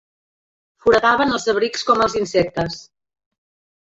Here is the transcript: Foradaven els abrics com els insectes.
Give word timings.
Foradaven 0.85 1.35
els 1.35 1.45
abrics 1.53 1.85
com 1.89 2.01
els 2.05 2.17
insectes. 2.21 2.79